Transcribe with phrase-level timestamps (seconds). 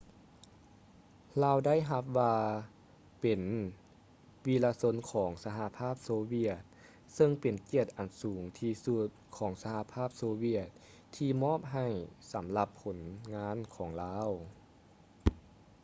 [1.43, 2.35] ລາວໄດ້ຮັບວ່າ
[3.19, 3.41] ເປັນ
[4.45, 6.63] ວິລະຊົນຂອງສະຫະພາບໂຊວຽດ
[7.13, 10.67] ເຊິ່ງເປັນກຽດອັນສູງທີ່ສຸດຂອງສະຫະພາບໂຊວຽດ
[11.15, 11.87] ທີ່ມອບໃຫ້
[12.31, 12.97] ສຳລັບຜົນ
[13.35, 14.29] ງານຂອງລາວ